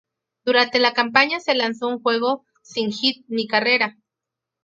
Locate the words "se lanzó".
1.39-1.87